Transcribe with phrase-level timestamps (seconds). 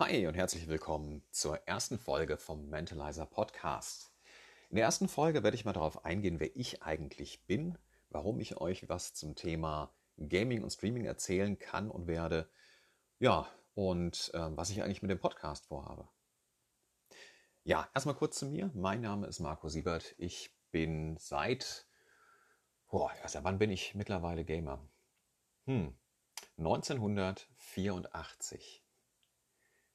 [0.00, 4.10] Hi und herzlich willkommen zur ersten Folge vom Mentalizer Podcast.
[4.70, 7.76] In der ersten Folge werde ich mal darauf eingehen, wer ich eigentlich bin,
[8.08, 12.48] warum ich euch was zum Thema Gaming und Streaming erzählen kann und werde,
[13.18, 16.08] ja, und äh, was ich eigentlich mit dem Podcast vorhabe.
[17.62, 18.70] Ja, erstmal kurz zu mir.
[18.72, 20.14] Mein Name ist Marco Siebert.
[20.16, 21.86] Ich bin seit,
[22.88, 24.82] boah, seit wann bin ich mittlerweile Gamer?
[25.66, 25.94] Hm,
[26.56, 28.79] 1984.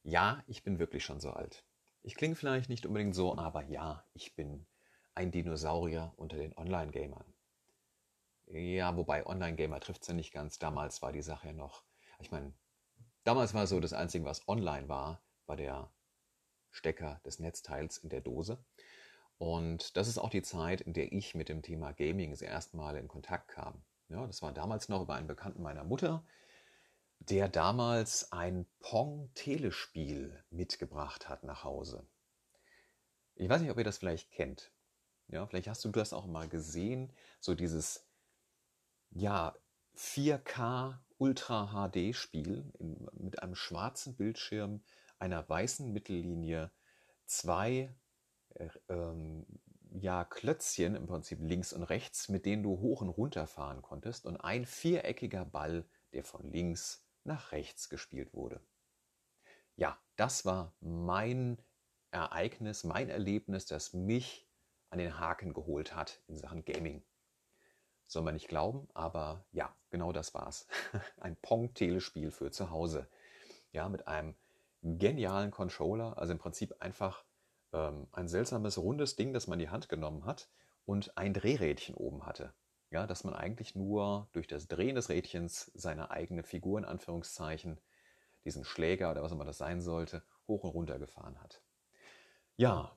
[0.08, 1.66] Ja, ich bin wirklich schon so alt.
[2.04, 4.68] Ich klinge vielleicht nicht unbedingt so, aber ja, ich bin
[5.16, 7.26] ein Dinosaurier unter den Online-Gamern.
[8.46, 10.60] Ja, wobei Online-Gamer trifft es ja nicht ganz.
[10.60, 11.84] Damals war die Sache ja noch,
[12.20, 12.54] ich meine,
[13.24, 15.92] damals war so, das Einzige, was online war, war der
[16.70, 18.64] Stecker des Netzteils in der Dose.
[19.40, 22.78] Und das ist auch die Zeit, in der ich mit dem Thema Gaming das erste
[22.78, 23.82] Mal in Kontakt kam.
[24.10, 26.24] Ja, das war damals noch über einen Bekannten meiner Mutter,
[27.20, 32.08] der damals ein Pong-Telespiel mitgebracht hat nach Hause.
[33.36, 34.72] Ich weiß nicht, ob ihr das vielleicht kennt.
[35.28, 38.08] Ja, vielleicht hast du das auch mal gesehen, so dieses
[39.10, 39.56] ja
[39.96, 42.72] 4K Ultra HD Spiel
[43.14, 44.84] mit einem schwarzen Bildschirm,
[45.18, 46.72] einer weißen Mittellinie,
[47.26, 47.96] zwei
[48.56, 49.46] äh, ähm,
[49.92, 54.26] ja, Klötzchen im Prinzip links und rechts, mit denen du hoch und runter fahren konntest
[54.26, 58.62] und ein viereckiger Ball, der von links nach rechts gespielt wurde.
[59.76, 61.58] Ja, das war mein
[62.12, 64.48] Ereignis, mein Erlebnis, das mich
[64.90, 67.04] an den Haken geholt hat in Sachen Gaming.
[68.08, 70.68] Soll man nicht glauben, aber ja, genau das war's.
[71.20, 73.10] Ein Pong-Telespiel für zu Hause.
[73.72, 74.36] Ja, mit einem
[74.84, 77.26] genialen Controller, also im Prinzip einfach
[77.74, 80.48] ähm, ein seltsames rundes Ding, das man in die Hand genommen hat
[80.86, 82.54] und ein Drehrädchen oben hatte
[82.92, 87.80] ja, dass man eigentlich nur durch das Drehen des Rädchens seine eigene Figur in Anführungszeichen,
[88.46, 91.62] diesen Schläger oder was immer das sein sollte, hoch und runter gefahren hat.
[92.58, 92.96] Ja,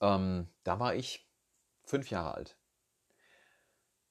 [0.00, 1.28] ähm, da war ich
[1.84, 2.56] fünf Jahre alt.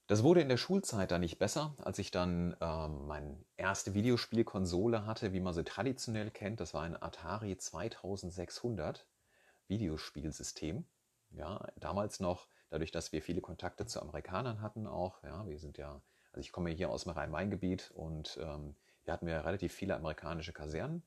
[0.08, 5.06] Das wurde in der Schulzeit dann nicht besser, als ich dann ähm, meine erste Videospielkonsole
[5.06, 6.60] hatte, wie man sie traditionell kennt.
[6.60, 9.06] Das war ein Atari 2600
[9.68, 10.86] Videospielsystem.
[11.30, 15.24] Ja, damals noch dadurch, dass wir viele Kontakte zu Amerikanern hatten auch.
[15.24, 19.28] Ja, wir sind ja, also ich komme hier aus dem Rhein-Main-Gebiet und ähm, hier hatten
[19.28, 21.04] wir relativ viele amerikanische Kasernen.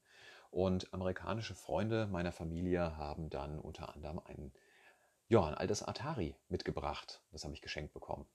[0.50, 4.53] Und amerikanische Freunde meiner Familie haben dann unter anderem ein,
[5.28, 7.23] ja, ein altes Atari mitgebracht.
[7.33, 8.27] Das habe ich geschenkt bekommen.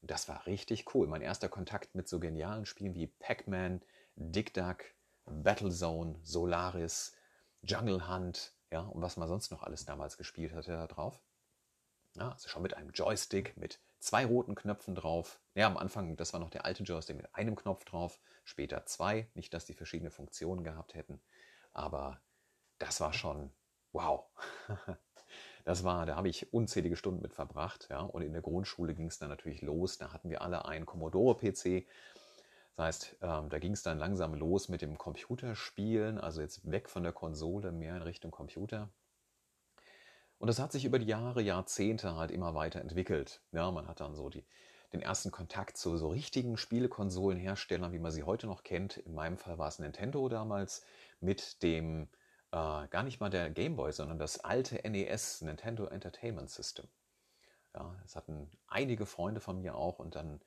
[0.00, 1.06] Und das war richtig cool.
[1.06, 3.82] Mein erster Kontakt mit so genialen Spielen wie Pac-Man,
[4.16, 4.84] Dick Duck,
[5.26, 7.14] Battlezone, Solaris,
[7.62, 11.20] Jungle Hunt, ja, und was man sonst noch alles damals gespielt hatte da drauf.
[12.18, 15.40] Ja, also schon mit einem Joystick mit zwei roten Knöpfen drauf.
[15.54, 19.28] Ja, am Anfang, das war noch der alte Joystick mit einem Knopf drauf, später zwei.
[19.34, 21.20] Nicht, dass die verschiedene Funktionen gehabt hätten,
[21.72, 22.20] aber
[22.78, 23.52] das war schon
[23.92, 24.24] wow.
[25.64, 27.88] Das war, da habe ich unzählige Stunden mit verbracht.
[27.90, 29.98] Ja, und in der Grundschule ging es dann natürlich los.
[29.98, 31.86] Da hatten wir alle einen Commodore-PC.
[32.76, 36.88] Das heißt, ähm, da ging es dann langsam los mit dem Computerspielen, also jetzt weg
[36.88, 38.88] von der Konsole, mehr in Richtung Computer.
[40.38, 43.42] Und das hat sich über die Jahre, Jahrzehnte halt immer weiter entwickelt.
[43.52, 44.44] Ja, man hat dann so die,
[44.92, 48.96] den ersten Kontakt zu so richtigen Spielekonsolenherstellern, wie man sie heute noch kennt.
[48.98, 50.84] In meinem Fall war es Nintendo damals
[51.20, 52.08] mit dem,
[52.52, 56.86] äh, gar nicht mal der Game Boy, sondern das alte NES, Nintendo Entertainment System.
[57.74, 60.40] Ja, das hatten einige Freunde von mir auch und dann,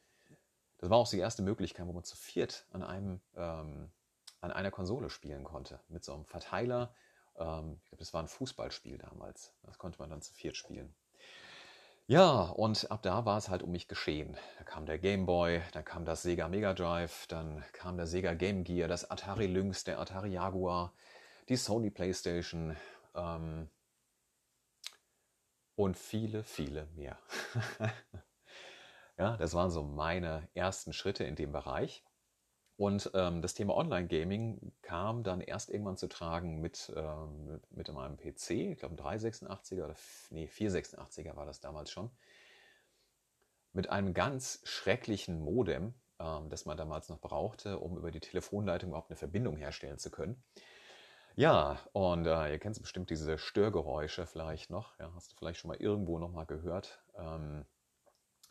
[0.78, 3.92] das war auch die erste Möglichkeit, wo man zu viert an einem, ähm,
[4.40, 5.82] an einer Konsole spielen konnte.
[5.90, 6.96] Mit so einem Verteiler,
[7.38, 9.54] ähm, ich glaube, das war ein Fußballspiel damals.
[9.64, 10.94] Das konnte man dann zu viert spielen.
[12.08, 14.36] Ja, und ab da war es halt um mich geschehen.
[14.58, 18.34] Da kam der Game Boy, dann kam das Sega Mega Drive, dann kam der Sega
[18.34, 20.94] Game Gear, das Atari Lynx, der Atari Jaguar,
[21.48, 22.76] die Sony PlayStation
[23.16, 23.70] ähm,
[25.76, 27.18] und viele, viele mehr.
[29.18, 32.04] ja, das waren so meine ersten Schritte in dem Bereich.
[32.82, 38.18] Und ähm, das Thema Online-Gaming kam dann erst irgendwann zu tragen mit, ähm, mit meinem
[38.18, 39.96] PC, ich glaube ein 386er oder
[40.32, 42.10] nee, 486er war das damals schon,
[43.72, 48.90] mit einem ganz schrecklichen Modem, ähm, das man damals noch brauchte, um über die Telefonleitung
[48.90, 50.44] überhaupt eine Verbindung herstellen zu können.
[51.36, 55.68] Ja, und äh, ihr kennt bestimmt diese Störgeräusche vielleicht noch, ja, hast du vielleicht schon
[55.68, 57.04] mal irgendwo nochmal gehört.
[57.16, 57.64] Ähm,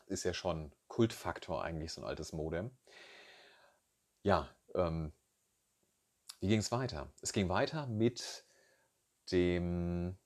[0.06, 2.70] ist ja schon Kultfaktor eigentlich, so ein altes Modem.
[4.22, 5.12] Ja, ähm,
[6.40, 7.10] wie ging es weiter?
[7.22, 8.44] Es ging weiter mit
[9.30, 10.18] dem,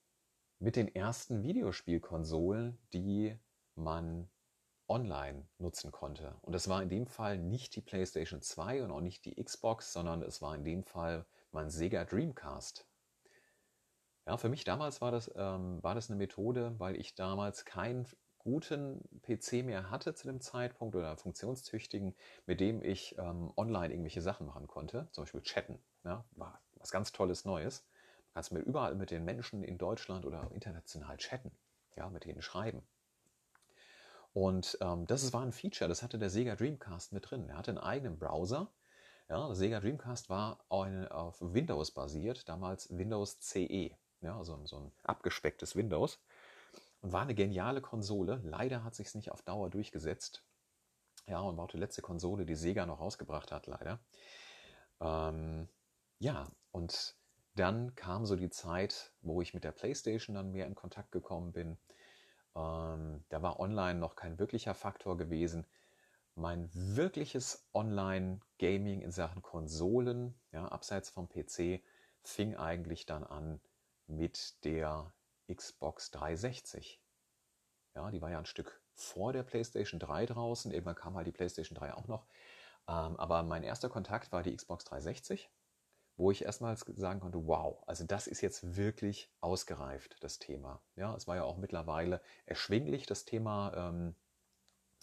[0.59, 3.39] mit den ersten Videospielkonsolen, die
[3.77, 4.29] man
[4.89, 6.37] online nutzen konnte.
[6.43, 9.93] Und das war in dem Fall nicht die PlayStation 2 und auch nicht die Xbox,
[9.93, 12.87] sondern es war in dem Fall mein Sega Dreamcast.
[14.27, 18.07] Ja, für mich damals war das, ähm, war das eine Methode, weil ich damals keinen
[18.45, 22.15] guten PC mehr hatte zu dem Zeitpunkt oder funktionstüchtigen,
[22.47, 25.79] mit dem ich ähm, online irgendwelche Sachen machen konnte, zum Beispiel chatten.
[26.05, 27.81] Ja, war was ganz Tolles Neues.
[28.29, 31.51] Du kannst mit überall mit den Menschen in Deutschland oder international chatten,
[31.97, 32.83] ja, mit denen schreiben.
[34.35, 37.49] Und ähm, das war ein Feature, das hatte der Sega Dreamcast mit drin.
[37.49, 38.69] Er hatte einen eigenen Browser.
[39.29, 44.77] Ja, der Sega Dreamcast war eine, auf Windows basiert, damals Windows CE, ja, also so
[44.77, 46.19] ein abgespecktes Windows.
[47.05, 48.41] Und war eine geniale Konsole.
[48.45, 50.43] Leider hat sich es nicht auf Dauer durchgesetzt.
[51.27, 54.01] Ja, und war auch die letzte Konsole, die Sega noch rausgebracht hat, leider.
[55.03, 55.69] Ähm,
[56.19, 57.15] ja, und
[57.57, 61.53] dann kam so die Zeit, wo ich mit der PlayStation dann mehr in Kontakt gekommen
[61.53, 61.77] bin.
[62.57, 65.67] Ähm, da war online noch kein wirklicher Faktor gewesen.
[66.35, 71.83] Mein wirkliches Online-Gaming in Sachen Konsolen, ja, abseits vom PC,
[72.23, 73.61] fing eigentlich dann an
[74.07, 75.13] mit der
[75.53, 77.01] Xbox 360.
[77.95, 80.73] Ja, die war ja ein Stück vor der PlayStation 3 draußen.
[80.73, 82.27] Irgendwann kam halt die PlayStation 3 auch noch.
[82.89, 85.51] Ähm, aber mein erster Kontakt war die Xbox 360
[86.17, 90.81] wo ich erstmals sagen konnte, wow, also das ist jetzt wirklich ausgereift, das Thema.
[90.97, 94.15] Ja, es war ja auch mittlerweile erschwinglich, das Thema ähm,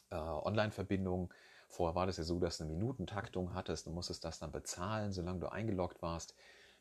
[0.10, 1.34] äh, Online-Verbindung.
[1.68, 5.12] Vorher war das ja so, dass du eine Minutentaktung hattest, du musstest das dann bezahlen,
[5.12, 6.36] solange du eingeloggt warst.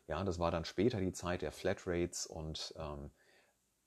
[0.07, 3.11] Ja, das war dann später die Zeit der Flatrates und, ähm,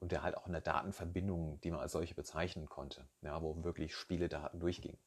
[0.05, 3.95] und der halt auch eine Datenverbindung, die man als solche bezeichnen konnte, ja, wo wirklich
[3.95, 4.99] Spieledaten durchgingen.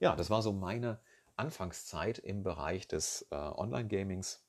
[0.00, 0.98] Ja, das war so meine
[1.36, 4.42] Anfangszeit im Bereich des äh, Online-Gamings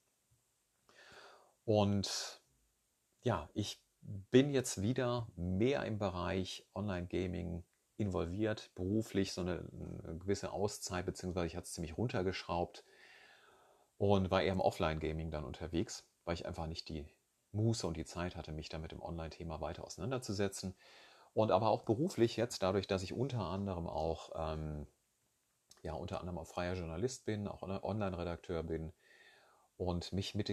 [1.65, 2.41] und
[3.23, 7.65] ja, ich bin jetzt wieder mehr im Bereich Online-Gaming
[7.97, 9.67] involviert, beruflich, so eine,
[10.05, 12.85] eine gewisse Auszeit, beziehungsweise ich hatte es ziemlich runtergeschraubt
[13.97, 17.05] und war eher im Offline-Gaming dann unterwegs, weil ich einfach nicht die
[17.57, 20.75] Muße und die Zeit hatte, mich da mit dem Online-Thema weiter auseinanderzusetzen.
[21.33, 24.87] Und aber auch beruflich jetzt, dadurch, dass ich unter anderem auch, ähm,
[25.83, 28.93] ja, unter anderem auch freier Journalist bin, auch Online-Redakteur bin,
[29.77, 30.51] und mich mit,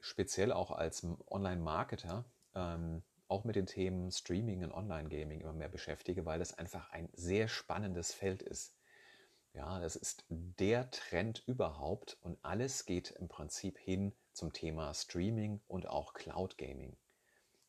[0.00, 6.26] speziell auch als Online-Marketer ähm, auch mit den Themen Streaming und Online-Gaming immer mehr beschäftige,
[6.26, 8.74] weil das einfach ein sehr spannendes Feld ist.
[9.52, 15.60] Ja, das ist der Trend überhaupt und alles geht im Prinzip hin zum Thema Streaming
[15.66, 16.96] und auch Cloud Gaming.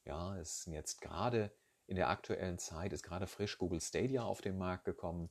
[0.05, 1.51] Ja, es ist jetzt gerade
[1.87, 5.29] in der aktuellen Zeit ist gerade frisch Google Stadia auf den Markt gekommen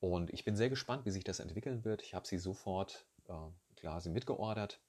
[0.00, 2.02] und ich bin sehr gespannt, wie sich das entwickeln wird.
[2.02, 4.80] Ich habe sie sofort äh, klar sie mitgeordert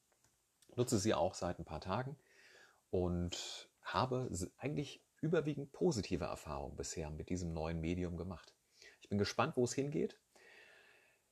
[0.76, 2.16] nutze sie auch seit ein paar Tagen
[2.90, 8.54] und habe eigentlich überwiegend positive Erfahrungen bisher mit diesem neuen Medium gemacht.
[9.00, 10.18] Ich bin gespannt, wo es hingeht.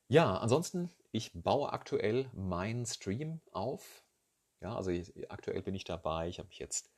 [0.09, 4.03] Ja, ansonsten, ich baue aktuell meinen Stream auf.
[4.63, 6.29] Ja, also ich, aktuell bin ich dabei.
[6.29, 6.91] Ich habe mich jetzt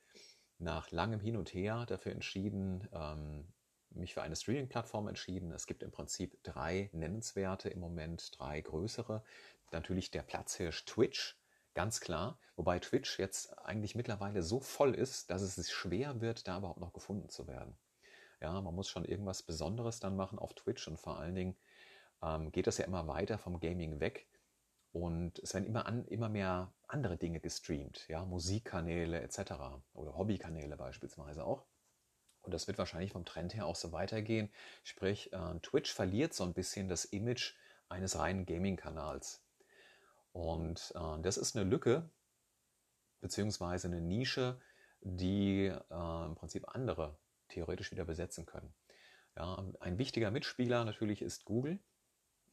[0.59, 3.47] nach langem Hin und Her dafür entschieden, ähm,
[3.89, 5.51] mich für eine Streaming-Plattform entschieden.
[5.51, 9.23] Es gibt im Prinzip drei nennenswerte im Moment, drei größere.
[9.71, 11.37] Natürlich der Platzhirsch Twitch,
[11.75, 12.39] Ganz klar.
[12.55, 16.93] Wobei Twitch jetzt eigentlich mittlerweile so voll ist, dass es schwer wird, da überhaupt noch
[16.93, 17.77] gefunden zu werden.
[18.41, 21.57] Ja, man muss schon irgendwas Besonderes dann machen auf Twitch und vor allen Dingen
[22.23, 24.25] ähm, geht das ja immer weiter vom Gaming weg.
[24.95, 29.51] Und es werden immer, an, immer mehr andere Dinge gestreamt, ja, Musikkanäle etc.
[29.93, 31.65] oder Hobbykanäle beispielsweise auch.
[32.43, 34.49] Und das wird wahrscheinlich vom Trend her auch so weitergehen.
[34.83, 37.55] Sprich, äh, Twitch verliert so ein bisschen das Image
[37.89, 39.43] eines reinen Gaming-Kanals.
[40.31, 42.09] Und äh, das ist eine Lücke
[43.19, 44.61] beziehungsweise eine Nische,
[45.01, 47.17] die äh, im Prinzip andere
[47.49, 48.73] theoretisch wieder besetzen können.
[49.35, 51.79] Ja, ein wichtiger Mitspieler natürlich ist Google.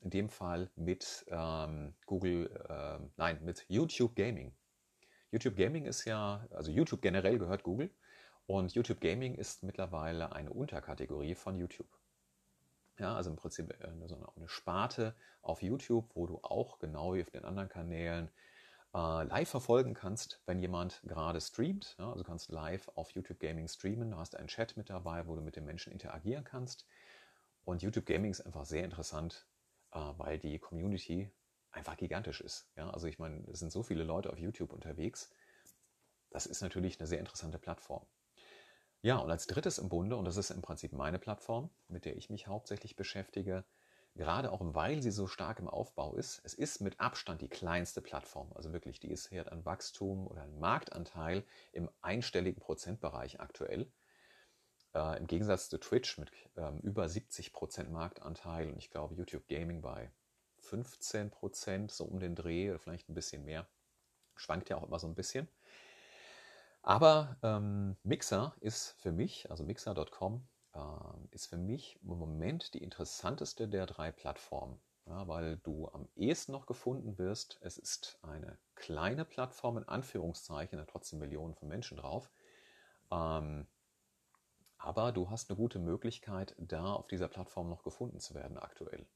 [0.02, 4.52] In dem Fall mit ähm, Google, äh, nein, mit YouTube Gaming.
[5.30, 7.90] YouTube Gaming ist ja, also YouTube generell gehört Google
[8.46, 11.88] und YouTube Gaming ist mittlerweile eine Unterkategorie von YouTube.
[12.98, 17.30] Ja, also im Prinzip äh, eine Sparte auf YouTube, wo du auch genau wie auf
[17.30, 18.28] den anderen Kanälen
[18.94, 21.96] äh, live verfolgen kannst, wenn jemand gerade streamt.
[21.98, 24.10] Ja, also kannst live auf YouTube Gaming streamen.
[24.10, 26.86] Du hast einen Chat mit dabei, wo du mit den Menschen interagieren kannst.
[27.64, 29.46] Und YouTube Gaming ist einfach sehr interessant,
[29.92, 31.30] weil die Community
[31.70, 32.70] einfach gigantisch ist.
[32.76, 35.30] Ja, also ich meine, es sind so viele Leute auf YouTube unterwegs.
[36.30, 38.06] Das ist natürlich eine sehr interessante Plattform.
[39.02, 42.16] Ja, und als drittes im Bunde, und das ist im Prinzip meine Plattform, mit der
[42.16, 43.64] ich mich hauptsächlich beschäftige,
[44.14, 48.00] gerade auch weil sie so stark im Aufbau ist, es ist mit Abstand die kleinste
[48.00, 48.52] Plattform.
[48.54, 53.90] Also wirklich, die ist hier an Wachstum oder ein Marktanteil im einstelligen Prozentbereich aktuell.
[54.94, 59.46] Äh, Im Gegensatz zu Twitch mit ähm, über 70 Prozent Marktanteil und ich glaube YouTube
[59.48, 60.10] Gaming bei
[60.58, 63.66] 15 Prozent, so um den Dreh oder vielleicht ein bisschen mehr.
[64.34, 65.48] Schwankt ja auch immer so ein bisschen.
[66.82, 70.78] Aber ähm, Mixer ist für mich, also mixer.com, äh,
[71.30, 76.52] ist für mich im Moment die interessanteste der drei Plattformen, ja, weil du am ehesten
[76.52, 77.58] noch gefunden wirst.
[77.60, 82.30] Es ist eine kleine Plattform, in Anführungszeichen, da trotzdem Millionen von Menschen drauf.
[83.12, 83.68] Ähm,
[84.82, 89.06] aber du hast eine gute Möglichkeit, da auf dieser Plattform noch gefunden zu werden aktuell.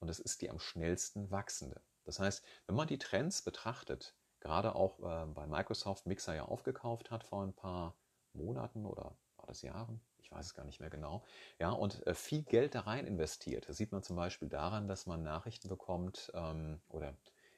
[0.00, 1.80] Und es ist die am schnellsten wachsende.
[2.04, 7.10] Das heißt, wenn man die Trends betrachtet, gerade auch äh, bei Microsoft Mixer ja aufgekauft
[7.10, 7.94] hat vor ein paar
[8.32, 10.00] Monaten oder war das Jahren?
[10.18, 11.22] Ich weiß es gar nicht mehr genau.
[11.58, 13.68] Ja, und äh, viel Geld da rein investiert.
[13.68, 17.14] Das sieht man zum Beispiel daran, dass man Nachrichten bekommt ähm, oder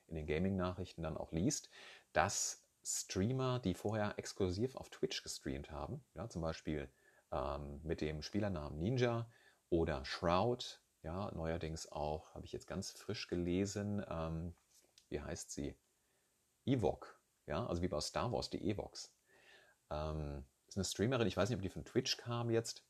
[0.08, 1.70] in den Gaming-Nachrichten dann auch liest,
[2.12, 6.90] dass Streamer, die vorher exklusiv auf Twitch gestreamt haben, ja, zum Beispiel
[7.34, 9.28] ähm, mit dem Spielernamen Ninja
[9.68, 14.54] oder Shroud, ja, neuerdings auch, habe ich jetzt ganz frisch gelesen, ähm,
[15.08, 15.76] wie heißt sie?
[16.64, 19.12] Ewok, ja, also wie bei Star Wars, die Evox.
[19.90, 22.86] Ähm, ist eine Streamerin, ich weiß nicht, ob die von Twitch kam jetzt,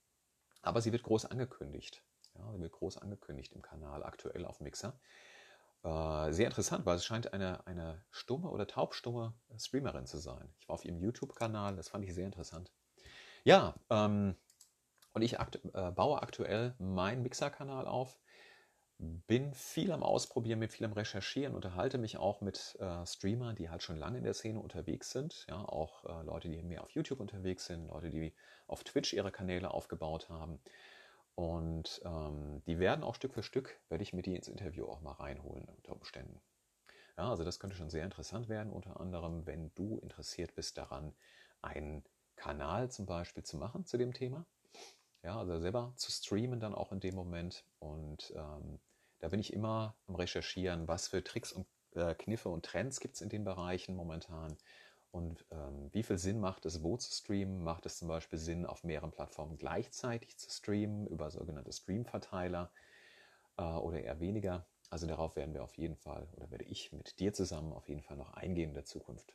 [0.62, 2.04] aber sie wird groß angekündigt.
[2.34, 4.98] Ja, sie wird groß angekündigt im Kanal, aktuell auf Mixer.
[5.82, 10.52] Äh, sehr interessant, weil es scheint eine, eine stumme oder taubstumme Streamerin zu sein.
[10.58, 12.70] Ich war auf ihrem YouTube-Kanal, das fand ich sehr interessant.
[13.44, 14.36] Ja, ähm,
[15.12, 18.18] und ich akt äh, baue aktuell meinen Mixer-Kanal auf
[18.98, 23.68] bin viel am Ausprobieren, mit viel am Recherchieren, unterhalte mich auch mit äh, Streamern, die
[23.68, 25.46] halt schon lange in der Szene unterwegs sind.
[25.48, 28.34] Ja, auch äh, Leute, die mehr auf YouTube unterwegs sind, Leute, die
[28.66, 30.60] auf Twitch ihre Kanäle aufgebaut haben.
[31.34, 35.00] Und ähm, die werden auch Stück für Stück, werde ich mir die ins Interview auch
[35.00, 36.40] mal reinholen unter Umständen.
[37.16, 41.14] Ja, also das könnte schon sehr interessant werden, unter anderem, wenn du interessiert bist daran,
[41.62, 42.04] einen
[42.36, 44.46] Kanal zum Beispiel zu machen zu dem Thema.
[45.22, 47.64] Ja, also selber zu streamen dann auch in dem Moment.
[47.78, 48.78] Und ähm,
[49.20, 53.14] da bin ich immer am Recherchieren, was für Tricks und äh, Kniffe und Trends gibt
[53.14, 54.56] es in den Bereichen momentan.
[55.10, 57.62] Und ähm, wie viel Sinn macht es, wo zu streamen?
[57.62, 62.72] Macht es zum Beispiel Sinn, auf mehreren Plattformen gleichzeitig zu streamen, über sogenannte Stream-Verteiler
[63.56, 64.66] äh, oder eher weniger?
[64.90, 68.02] Also darauf werden wir auf jeden Fall, oder werde ich mit dir zusammen auf jeden
[68.02, 69.34] Fall noch eingehen in der Zukunft.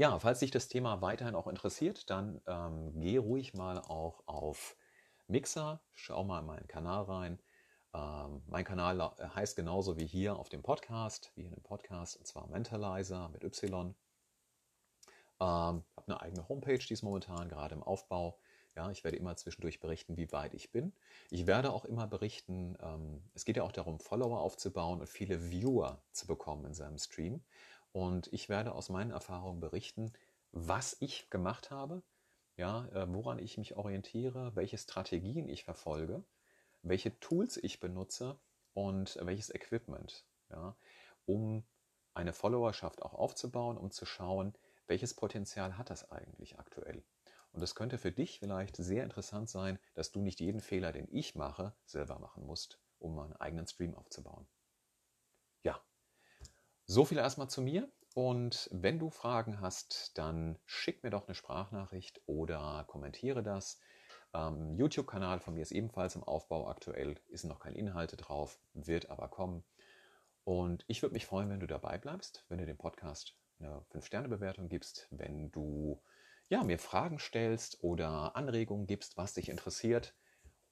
[0.00, 4.74] Ja, falls dich das Thema weiterhin auch interessiert, dann ähm, geh ruhig mal auch auf
[5.26, 7.38] Mixer, schau mal in meinen Kanal rein.
[7.92, 12.16] Ähm, mein Kanal äh, heißt genauso wie hier auf dem Podcast, wie in dem Podcast,
[12.16, 13.88] und zwar Mentalizer mit Y.
[13.88, 13.94] Ähm,
[15.38, 18.38] habe eine eigene Homepage, die ist momentan gerade im Aufbau.
[18.76, 20.94] Ja, ich werde immer zwischendurch berichten, wie weit ich bin.
[21.28, 25.50] Ich werde auch immer berichten, ähm, es geht ja auch darum, Follower aufzubauen und viele
[25.50, 27.42] Viewer zu bekommen in seinem Stream.
[27.92, 30.12] Und ich werde aus meinen Erfahrungen berichten,
[30.52, 32.02] was ich gemacht habe,
[32.56, 36.24] ja, äh, woran ich mich orientiere, welche Strategien ich verfolge,
[36.82, 38.38] welche Tools ich benutze
[38.74, 40.76] und welches Equipment, ja,
[41.26, 41.64] um
[42.14, 44.54] eine Followerschaft auch aufzubauen, um zu schauen,
[44.86, 47.04] welches Potenzial hat das eigentlich aktuell.
[47.52, 51.08] Und es könnte für dich vielleicht sehr interessant sein, dass du nicht jeden Fehler, den
[51.10, 54.46] ich mache, selber machen musst, um einen eigenen Stream aufzubauen.
[56.92, 57.88] So viel erstmal zu mir.
[58.16, 63.78] Und wenn du Fragen hast, dann schick mir doch eine Sprachnachricht oder kommentiere das.
[64.34, 69.08] Ähm, YouTube-Kanal von mir ist ebenfalls im Aufbau aktuell, ist noch keine Inhalte drauf, wird
[69.08, 69.62] aber kommen.
[70.42, 74.68] Und ich würde mich freuen, wenn du dabei bleibst, wenn du dem Podcast eine 5-Sterne-Bewertung
[74.68, 76.02] gibst, wenn du
[76.48, 80.16] ja, mir Fragen stellst oder Anregungen gibst, was dich interessiert.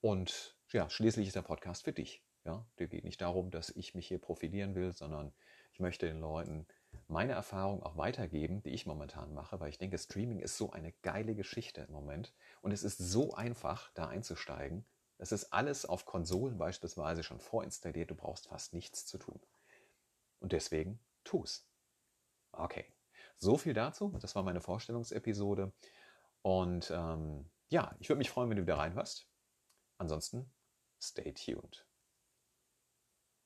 [0.00, 2.24] Und ja, schließlich ist der Podcast für dich.
[2.44, 5.32] Ja, der geht nicht darum, dass ich mich hier profilieren will, sondern
[5.78, 6.66] ich möchte den Leuten
[7.06, 10.90] meine Erfahrung auch weitergeben, die ich momentan mache, weil ich denke, Streaming ist so eine
[11.02, 14.84] geile Geschichte im Moment und es ist so einfach, da einzusteigen.
[15.18, 19.40] Es ist alles auf Konsolen beispielsweise schon vorinstalliert, du brauchst fast nichts zu tun.
[20.40, 21.64] Und deswegen tu's.
[22.50, 22.92] Okay,
[23.36, 24.18] so viel dazu.
[24.20, 25.72] Das war meine Vorstellungsepisode.
[26.42, 29.28] Und ähm, ja, ich würde mich freuen, wenn du wieder reinhörst.
[29.96, 30.52] Ansonsten,
[31.00, 31.87] stay tuned.